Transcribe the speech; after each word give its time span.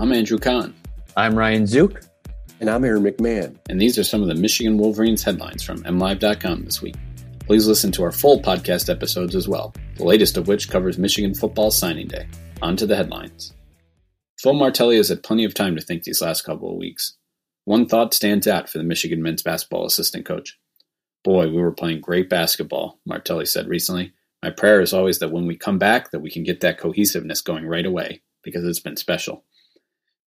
I'm 0.00 0.14
Andrew 0.14 0.38
Kahn. 0.38 0.74
I'm 1.14 1.36
Ryan 1.36 1.66
Zook. 1.66 2.00
And 2.58 2.70
I'm 2.70 2.86
Aaron 2.86 3.04
McMahon. 3.04 3.58
And 3.68 3.78
these 3.78 3.98
are 3.98 4.02
some 4.02 4.22
of 4.22 4.28
the 4.28 4.34
Michigan 4.34 4.78
Wolverines 4.78 5.22
headlines 5.22 5.62
from 5.62 5.82
MLive.com 5.82 6.64
this 6.64 6.80
week. 6.80 6.94
Please 7.40 7.66
listen 7.66 7.92
to 7.92 8.04
our 8.04 8.10
full 8.10 8.40
podcast 8.40 8.88
episodes 8.88 9.36
as 9.36 9.46
well, 9.46 9.74
the 9.96 10.06
latest 10.06 10.38
of 10.38 10.48
which 10.48 10.70
covers 10.70 10.96
Michigan 10.96 11.34
football 11.34 11.70
signing 11.70 12.08
day. 12.08 12.26
On 12.62 12.78
to 12.78 12.86
the 12.86 12.96
headlines. 12.96 13.52
Phil 14.38 14.54
Martelli 14.54 14.96
has 14.96 15.10
had 15.10 15.22
plenty 15.22 15.44
of 15.44 15.52
time 15.52 15.76
to 15.76 15.82
think 15.82 16.04
these 16.04 16.22
last 16.22 16.46
couple 16.46 16.70
of 16.70 16.78
weeks. 16.78 17.18
One 17.66 17.84
thought 17.84 18.14
stands 18.14 18.46
out 18.46 18.70
for 18.70 18.78
the 18.78 18.84
Michigan 18.84 19.22
men's 19.22 19.42
basketball 19.42 19.84
assistant 19.84 20.24
coach. 20.24 20.58
Boy, 21.24 21.48
we 21.48 21.60
were 21.60 21.72
playing 21.72 22.00
great 22.00 22.30
basketball, 22.30 22.98
Martelli 23.04 23.44
said 23.44 23.68
recently. 23.68 24.14
My 24.42 24.48
prayer 24.48 24.80
is 24.80 24.94
always 24.94 25.18
that 25.18 25.30
when 25.30 25.46
we 25.46 25.56
come 25.56 25.78
back 25.78 26.10
that 26.10 26.20
we 26.20 26.30
can 26.30 26.42
get 26.42 26.60
that 26.60 26.78
cohesiveness 26.78 27.42
going 27.42 27.66
right 27.66 27.84
away 27.84 28.22
because 28.42 28.64
it's 28.64 28.80
been 28.80 28.96
special. 28.96 29.44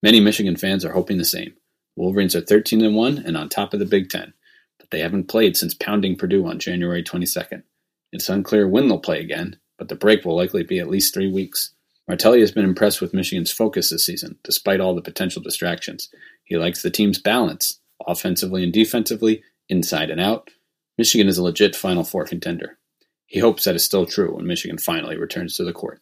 Many 0.04 0.20
Michigan 0.20 0.58
fans 0.58 0.84
are 0.84 0.92
hoping 0.92 1.18
the 1.18 1.24
same. 1.24 1.54
Wolverines 1.96 2.36
are 2.36 2.42
13 2.42 2.84
and 2.84 2.94
1 2.94 3.20
and 3.20 3.38
on 3.38 3.48
top 3.48 3.74
of 3.74 3.80
the 3.80 3.86
Big 3.86 4.10
10, 4.10 4.34
but 4.78 4.92
they 4.92 5.00
haven't 5.00 5.30
played 5.30 5.56
since 5.56 5.74
pounding 5.74 6.18
Purdue 6.18 6.46
on 6.46 6.60
January 6.60 7.02
22nd. 7.02 7.64
It's 8.12 8.28
unclear 8.28 8.68
when 8.68 8.90
they'll 8.90 9.00
play 9.00 9.22
again, 9.22 9.56
but 9.78 9.88
the 9.88 9.96
break 9.96 10.26
will 10.26 10.36
likely 10.36 10.62
be 10.62 10.78
at 10.78 10.90
least 10.90 11.14
3 11.14 11.32
weeks. 11.32 11.74
Martelli 12.06 12.42
has 12.42 12.52
been 12.52 12.66
impressed 12.66 13.00
with 13.00 13.14
Michigan's 13.14 13.54
focus 13.54 13.92
this 13.92 14.06
season, 14.06 14.38
despite 14.44 14.82
all 14.82 14.94
the 14.94 15.02
potential 15.02 15.42
distractions. 15.42 16.10
He 16.44 16.58
likes 16.58 16.82
the 16.82 16.92
team's 16.92 17.18
balance, 17.18 17.80
offensively 18.06 18.62
and 18.62 18.74
defensively, 18.74 19.42
inside 19.70 20.10
and 20.10 20.20
out. 20.20 20.50
Michigan 20.98 21.30
is 21.30 21.38
a 21.38 21.44
legit 21.44 21.78
Final 21.78 22.04
Four 22.04 22.26
contender. 22.26 22.78
He 23.26 23.40
hopes 23.40 23.64
that 23.64 23.76
is 23.76 23.86
still 23.86 24.06
true 24.06 24.36
when 24.36 24.46
Michigan 24.46 24.78
finally 24.78 25.16
returns 25.16 25.56
to 25.56 25.64
the 25.64 25.72
court. 25.72 26.02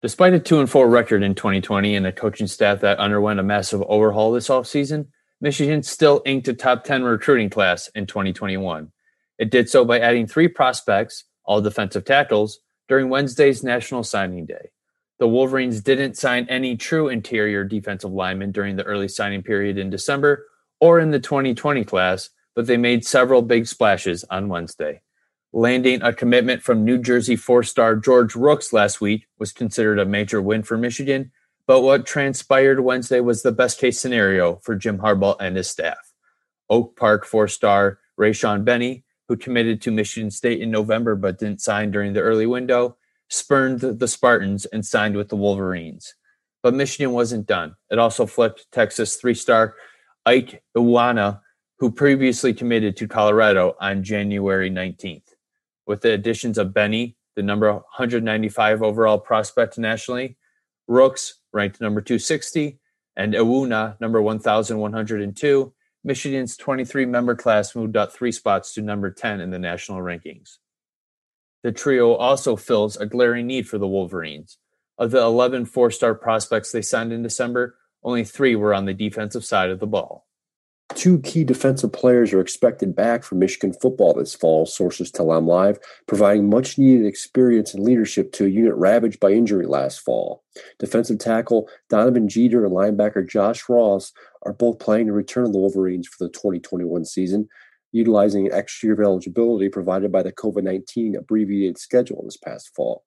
Despite 0.00 0.32
a 0.32 0.38
2 0.38 0.60
and 0.60 0.70
4 0.70 0.88
record 0.88 1.24
in 1.24 1.34
2020 1.34 1.96
and 1.96 2.06
a 2.06 2.12
coaching 2.12 2.46
staff 2.46 2.80
that 2.80 2.98
underwent 2.98 3.40
a 3.40 3.42
massive 3.42 3.82
overhaul 3.88 4.30
this 4.30 4.48
offseason, 4.48 5.08
Michigan 5.40 5.82
still 5.82 6.22
inked 6.24 6.46
a 6.46 6.54
top 6.54 6.84
10 6.84 7.02
recruiting 7.02 7.50
class 7.50 7.88
in 7.96 8.06
2021. 8.06 8.92
It 9.38 9.50
did 9.50 9.68
so 9.68 9.84
by 9.84 9.98
adding 9.98 10.28
three 10.28 10.46
prospects, 10.46 11.24
all 11.44 11.60
defensive 11.60 12.04
tackles, 12.04 12.60
during 12.88 13.08
Wednesday's 13.08 13.64
National 13.64 14.04
Signing 14.04 14.46
Day. 14.46 14.70
The 15.18 15.26
Wolverines 15.26 15.80
didn't 15.80 16.16
sign 16.16 16.46
any 16.48 16.76
true 16.76 17.08
interior 17.08 17.64
defensive 17.64 18.12
linemen 18.12 18.52
during 18.52 18.76
the 18.76 18.84
early 18.84 19.08
signing 19.08 19.42
period 19.42 19.78
in 19.78 19.90
December 19.90 20.46
or 20.78 21.00
in 21.00 21.10
the 21.10 21.18
2020 21.18 21.84
class, 21.84 22.30
but 22.54 22.68
they 22.68 22.76
made 22.76 23.04
several 23.04 23.42
big 23.42 23.66
splashes 23.66 24.24
on 24.30 24.48
Wednesday. 24.48 25.00
Landing 25.52 26.02
a 26.02 26.12
commitment 26.12 26.62
from 26.62 26.84
New 26.84 26.98
Jersey 26.98 27.34
four 27.34 27.62
star 27.62 27.96
George 27.96 28.36
Rooks 28.36 28.74
last 28.74 29.00
week 29.00 29.26
was 29.38 29.50
considered 29.50 29.98
a 29.98 30.04
major 30.04 30.42
win 30.42 30.62
for 30.62 30.76
Michigan, 30.76 31.32
but 31.66 31.80
what 31.80 32.04
transpired 32.04 32.80
Wednesday 32.80 33.20
was 33.20 33.42
the 33.42 33.50
best 33.50 33.80
case 33.80 33.98
scenario 33.98 34.56
for 34.56 34.76
Jim 34.76 34.98
Harbaugh 34.98 35.36
and 35.40 35.56
his 35.56 35.66
staff. 35.70 36.12
Oak 36.68 36.96
Park 36.96 37.24
four 37.24 37.48
star 37.48 37.98
Rayshaun 38.20 38.62
Benny, 38.62 39.04
who 39.26 39.38
committed 39.38 39.80
to 39.80 39.90
Michigan 39.90 40.30
State 40.30 40.60
in 40.60 40.70
November 40.70 41.16
but 41.16 41.38
didn't 41.38 41.62
sign 41.62 41.90
during 41.90 42.12
the 42.12 42.20
early 42.20 42.46
window, 42.46 42.98
spurned 43.30 43.80
the 43.80 44.08
Spartans 44.08 44.66
and 44.66 44.84
signed 44.84 45.16
with 45.16 45.30
the 45.30 45.36
Wolverines. 45.36 46.14
But 46.62 46.74
Michigan 46.74 47.12
wasn't 47.12 47.46
done. 47.46 47.74
It 47.90 47.98
also 47.98 48.26
flipped 48.26 48.70
Texas 48.70 49.16
three 49.16 49.34
star 49.34 49.76
Ike 50.26 50.62
Iwunnah, 50.76 51.40
who 51.78 51.90
previously 51.90 52.52
committed 52.52 52.98
to 52.98 53.08
Colorado 53.08 53.76
on 53.80 54.02
January 54.02 54.70
19th 54.70 55.22
with 55.88 56.02
the 56.02 56.12
additions 56.12 56.58
of 56.58 56.74
Benny, 56.74 57.16
the 57.34 57.42
number 57.42 57.72
195 57.72 58.82
overall 58.82 59.18
prospect 59.18 59.78
nationally, 59.78 60.36
Rooks, 60.86 61.40
ranked 61.52 61.80
number 61.80 62.00
260, 62.00 62.78
and 63.16 63.34
Iwunnah, 63.34 64.00
number 64.00 64.22
1,102. 64.22 65.72
Michigan's 66.04 66.56
23 66.56 67.06
member 67.06 67.34
class 67.34 67.74
moved 67.74 67.96
up 67.96 68.12
three 68.12 68.32
spots 68.32 68.74
to 68.74 68.82
number 68.82 69.10
10 69.10 69.40
in 69.40 69.50
the 69.50 69.58
national 69.58 70.00
rankings. 70.00 70.58
The 71.64 71.72
trio 71.72 72.14
also 72.14 72.54
fills 72.54 72.96
a 72.96 73.06
glaring 73.06 73.46
need 73.46 73.68
for 73.68 73.78
the 73.78 73.88
Wolverines. 73.88 74.58
Of 74.98 75.10
the 75.10 75.20
11 75.20 75.66
four 75.66 75.90
star 75.90 76.14
prospects 76.14 76.70
they 76.70 76.82
signed 76.82 77.12
in 77.12 77.22
December, 77.22 77.76
only 78.04 78.24
three 78.24 78.54
were 78.54 78.74
on 78.74 78.84
the 78.84 78.94
defensive 78.94 79.44
side 79.44 79.70
of 79.70 79.80
the 79.80 79.86
ball. 79.86 80.27
Two 80.98 81.20
key 81.20 81.44
defensive 81.44 81.92
players 81.92 82.32
are 82.32 82.40
expected 82.40 82.96
back 82.96 83.22
for 83.22 83.36
Michigan 83.36 83.72
football 83.72 84.14
this 84.14 84.34
fall, 84.34 84.66
sources 84.66 85.12
tell 85.12 85.26
MLive, 85.26 85.78
providing 86.08 86.50
much 86.50 86.76
needed 86.76 87.06
experience 87.06 87.72
and 87.72 87.84
leadership 87.84 88.32
to 88.32 88.46
a 88.46 88.48
unit 88.48 88.74
ravaged 88.74 89.20
by 89.20 89.30
injury 89.30 89.64
last 89.64 90.00
fall. 90.00 90.42
Defensive 90.80 91.20
tackle 91.20 91.68
Donovan 91.88 92.28
Jeter 92.28 92.64
and 92.64 92.74
linebacker 92.74 93.24
Josh 93.24 93.68
Ross 93.68 94.12
are 94.42 94.52
both 94.52 94.80
planning 94.80 95.06
to 95.06 95.12
return 95.12 95.44
to 95.44 95.52
the 95.52 95.58
Wolverines 95.58 96.08
for 96.08 96.24
the 96.24 96.32
2021 96.32 97.04
season, 97.04 97.48
utilizing 97.92 98.46
an 98.48 98.52
extra 98.52 98.88
year 98.88 98.94
of 98.94 99.00
eligibility 99.00 99.68
provided 99.68 100.10
by 100.10 100.24
the 100.24 100.32
COVID 100.32 100.64
19 100.64 101.14
abbreviated 101.14 101.78
schedule 101.78 102.24
this 102.24 102.36
past 102.36 102.74
fall. 102.74 103.04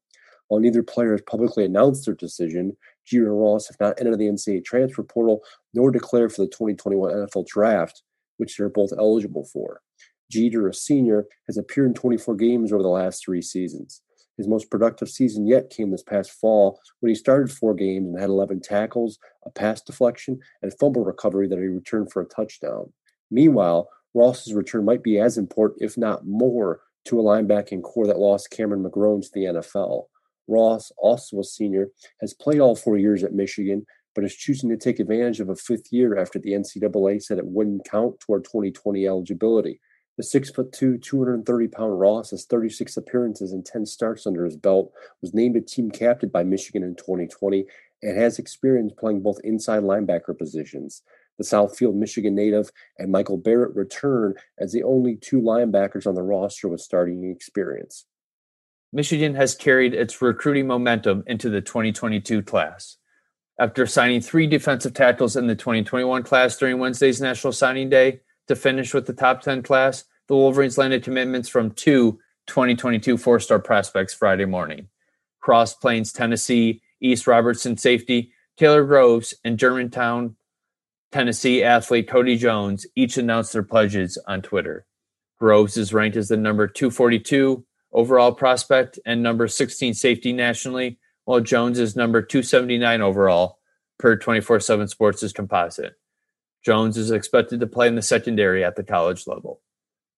While 0.48 0.62
neither 0.62 0.82
player 0.82 1.12
has 1.12 1.22
publicly 1.24 1.66
announced 1.66 2.06
their 2.06 2.16
decision, 2.16 2.78
Jeter 3.12 3.28
and 3.28 3.42
Ross 3.42 3.68
have 3.68 3.80
not 3.80 4.00
entered 4.00 4.18
the 4.18 4.30
NCAA 4.30 4.64
transfer 4.64 5.04
portal 5.04 5.42
nor 5.74 5.92
declared 5.92 6.32
for 6.32 6.44
the 6.44 6.48
2021 6.48 7.12
NFL 7.12 7.46
draft, 7.46 8.04
which 8.38 8.56
they're 8.56 8.70
both 8.70 8.94
eligible 8.98 9.46
for. 9.52 9.82
Jeter, 10.32 10.70
a 10.70 10.74
senior, 10.74 11.28
has 11.48 11.58
appeared 11.58 11.90
in 11.90 11.94
24 11.94 12.36
games 12.36 12.72
over 12.72 12.82
the 12.82 12.88
last 12.88 13.24
three 13.24 13.42
seasons. 13.42 14.02
His 14.38 14.48
most 14.48 14.72
productive 14.72 15.10
season 15.10 15.46
yet 15.46 15.70
came 15.70 15.92
this 15.92 16.04
past 16.04 16.32
fall 16.32 16.80
when 17.02 17.10
he 17.10 17.16
started 17.16 17.52
four 17.52 17.74
games 17.74 18.08
and 18.08 18.18
had 18.18 18.30
11 18.30 18.62
tackles, 18.62 19.20
a 19.46 19.52
pass 19.52 19.82
deflection, 19.82 20.40
and 20.62 20.74
fumble 20.80 21.04
recovery 21.04 21.50
that 21.50 21.60
he 21.60 21.66
returned 21.66 22.12
for 22.12 22.22
a 22.22 22.26
touchdown. 22.26 22.94
Meanwhile, 23.30 23.90
Ross's 24.14 24.54
return 24.54 24.86
might 24.86 25.04
be 25.04 25.20
as 25.20 25.38
important, 25.38 25.82
if 25.82 25.98
not 25.98 26.26
more, 26.26 26.80
to 27.06 27.20
a 27.20 27.24
linebacking 27.24 27.84
corps 27.84 28.08
that 28.08 28.20
lost 28.20 28.52
Cameron 28.52 28.84
McGrone 28.84 29.22
to 29.22 29.30
the 29.34 29.46
NFL. 29.46 30.06
Ross, 30.48 30.92
also 30.98 31.40
a 31.40 31.44
senior, 31.44 31.90
has 32.20 32.34
played 32.34 32.60
all 32.60 32.76
four 32.76 32.98
years 32.98 33.24
at 33.24 33.34
Michigan, 33.34 33.86
but 34.14 34.26
is 34.26 34.36
choosing 34.36 34.70
to 34.70 34.78
take 34.78 35.00
advantage 35.00 35.40
of 35.40 35.50
a 35.50 35.56
fifth 35.56 35.92
year 35.92 36.18
after 36.18 36.40
the 36.40 36.52
NCAA 36.52 37.22
said 37.22 37.38
it 37.38 37.46
wouldn't 37.46 37.90
count 37.90 38.20
toward 38.20 38.44
2020 38.44 39.08
eligibility. 39.08 39.80
The 40.18 40.24
six 40.24 40.50
foot 40.50 40.74
two, 40.74 40.98
230 40.98 41.68
pound 41.70 42.00
Ross 42.00 42.32
has 42.32 42.46
36 42.46 42.98
appearances 42.98 43.54
and 43.54 43.66
10 43.66 43.86
starts 43.86 44.28
under 44.28 44.44
his 44.44 44.58
belt, 44.58 44.92
was 45.22 45.34
named 45.34 45.56
a 45.56 45.62
team 45.62 45.90
captain 45.90 46.30
by 46.30 46.44
Michigan 46.44 46.84
in 46.84 46.96
2020, 46.96 47.66
and 48.04 48.18
has 48.18 48.38
experience 48.38 48.94
playing 48.98 49.22
both 49.22 49.40
inside 49.44 49.84
linebacker 49.84 50.38
positions. 50.38 51.04
The 51.38 51.44
Southfield, 51.44 51.96
Michigan 51.96 52.36
native 52.36 52.72
and 53.00 53.12
Michael 53.12 53.38
Barrett 53.38 53.76
return 53.76 54.36
as 54.60 54.72
the 54.72 54.84
only 54.84 55.16
two 55.16 55.42
linebackers 55.42 56.06
on 56.06 56.16
the 56.16 56.22
roster 56.22 56.68
with 56.68 56.82
starting 56.82 57.24
experience. 57.32 58.06
Michigan 58.94 59.36
has 59.36 59.56
carried 59.56 59.94
its 59.94 60.22
recruiting 60.22 60.68
momentum 60.68 61.24
into 61.28 61.50
the 61.50 61.62
2022 61.62 62.42
class. 62.44 62.98
After 63.60 63.86
signing 63.86 64.22
three 64.22 64.48
defensive 64.48 64.94
tackles 64.94 65.36
in 65.36 65.48
the 65.48 65.56
2021 65.56 66.24
class 66.24 66.58
during 66.58 66.80
Wednesday's 66.80 67.22
National 67.22 67.54
Signing 67.54 67.90
Day 67.90 68.22
to 68.48 68.56
finish 68.56 68.94
with 68.94 69.06
the 69.06 69.14
top 69.14 69.42
10 69.42 69.64
class, 69.64 70.04
the 70.28 70.36
Wolverines 70.36 70.78
landed 70.78 71.04
commitments 71.04 71.48
from 71.48 71.72
two 71.72 72.20
2022 72.48 73.18
four 73.18 73.40
star 73.40 73.60
prospects 73.60 74.14
Friday 74.14 74.46
morning. 74.46 74.88
Cross 75.40 75.76
Plains, 75.76 76.12
Tennessee, 76.12 76.82
East 77.00 77.28
Robertson 77.28 77.78
safety 77.78 78.32
Taylor 78.58 78.84
Groves, 78.84 79.34
and 79.44 79.58
Germantown, 79.58 80.36
Tennessee 81.12 81.64
athlete 81.64 82.08
Cody 82.08 82.38
Jones 82.38 82.86
each 82.96 83.18
announced 83.18 83.54
their 83.54 83.64
pledges 83.64 84.18
on 84.28 84.42
Twitter. 84.42 84.86
Groves 85.40 85.78
is 85.78 85.94
ranked 85.94 86.18
as 86.18 86.28
the 86.28 86.38
number 86.38 86.68
242 86.68 87.66
overall 87.94 88.32
prospect 88.32 89.00
and 89.06 89.22
number 89.22 89.48
16 89.48 89.94
safety 89.94 90.34
nationally, 90.34 91.00
while 91.26 91.40
Jones 91.40 91.80
is 91.80 91.96
number 91.96 92.22
279 92.22 93.02
overall 93.02 93.60
per 94.00 94.16
24 94.16 94.60
7 94.60 94.88
Sports' 94.88 95.34
composite. 95.34 95.94
Jones 96.64 96.98
is 96.98 97.12
expected 97.12 97.60
to 97.60 97.68
play 97.68 97.88
in 97.88 97.96
the 97.96 98.02
secondary 98.02 98.64
at 98.64 98.76
the 98.76 98.84
college 98.84 99.28
level. 99.28 99.62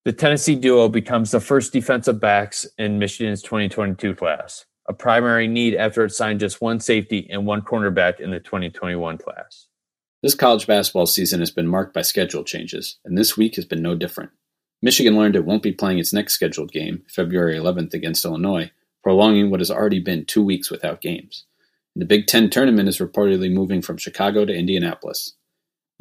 The 0.06 0.12
Tennessee 0.12 0.56
duo 0.56 0.90
becomes 0.90 1.31
the 1.31 1.40
first 1.40 1.72
defensive 1.72 2.20
backs 2.20 2.68
in 2.78 3.00
Michigan's 3.00 3.42
2022 3.42 4.16
class, 4.16 4.66
a 4.88 4.94
primary 4.94 5.48
need 5.48 5.76
after 5.76 6.04
it 6.04 6.12
signed 6.12 6.42
just 6.42 6.62
one 6.62 6.81
safety 6.81 7.28
and 7.30 7.46
one 7.46 7.62
cornerback 7.62 8.19
in 8.19 8.31
the 8.31 8.42
2021 8.42 9.18
class. 9.18 9.68
This 10.22 10.36
college 10.36 10.68
basketball 10.68 11.06
season 11.06 11.40
has 11.40 11.52
been 11.52 11.68
marked 11.68 11.94
by 11.94 12.02
schedule 12.02 12.44
changes, 12.44 12.98
and 13.06 13.18
this 13.18 13.38
week 13.38 13.56
has 13.56 13.66
been 13.66 13.81
no 13.81 13.96
different. 13.96 14.31
Michigan 14.83 15.15
learned 15.15 15.38
it 15.38 15.45
won't 15.45 15.63
be 15.63 15.71
playing 15.71 15.97
its 15.97 16.12
next 16.12 16.33
scheduled 16.33 16.74
game, 16.74 17.03
February 17.07 17.57
11th 17.57 17.94
against 17.94 18.25
Illinois, 18.25 18.69
prolonging 19.01 19.50
what 19.50 19.62
has 19.62 19.71
already 19.71 20.01
been 20.01 20.25
two 20.25 20.44
weeks 20.44 20.69
without 20.69 21.00
games. 21.00 21.45
The 21.95 22.03
Big 22.03 22.27
Ten 22.27 22.50
tournament 22.50 22.89
is 22.89 22.97
reportedly 22.97 23.50
moving 23.50 23.81
from 23.81 23.97
Chicago 23.97 24.44
to 24.44 24.53
Indianapolis. 24.53 25.35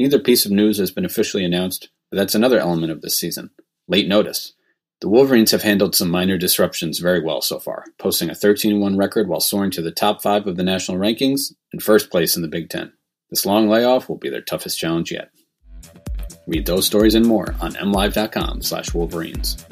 Neither 0.01 0.19
piece 0.19 0.45
of 0.45 0.51
news 0.51 0.79
has 0.79 0.91
been 0.91 1.05
officially 1.05 1.45
announced, 1.45 1.91
but 2.11 2.17
that's 2.17 2.35
another 2.35 2.59
element 2.59 2.91
of 2.91 3.03
this 3.03 3.17
season 3.17 3.51
late 3.87 4.09
notice. 4.09 4.55
The 5.01 5.09
Wolverines 5.09 5.53
have 5.53 5.63
handled 5.63 5.95
some 5.95 6.11
minor 6.11 6.37
disruptions 6.37 6.99
very 6.99 7.21
well 7.21 7.41
so 7.41 7.61
far, 7.61 7.85
posting 7.99 8.31
a 8.31 8.35
13 8.35 8.81
1 8.81 8.97
record 8.97 9.29
while 9.29 9.41
soaring 9.41 9.71
to 9.73 9.83
the 9.83 9.93
top 9.93 10.23
five 10.23 10.49
of 10.49 10.57
the 10.57 10.65
national 10.65 10.99
rankings 10.99 11.53
and 11.73 11.81
first 11.81 12.11
place 12.11 12.35
in 12.35 12.43
the 12.43 12.49
Big 12.49 12.69
Ten. 12.69 12.93
This 13.31 13.47
long 13.47 13.69
layoff 13.69 14.09
will 14.09 14.19
be 14.19 14.29
their 14.29 14.43
toughest 14.43 14.79
challenge 14.79 15.13
yet. 15.13 15.31
Read 16.47 16.67
those 16.67 16.87
stories 16.87 17.15
and 17.15 17.27
more 17.27 17.55
on 17.61 17.75
mlive.com 17.75 18.63
slash 18.63 18.93
wolverines. 18.95 19.65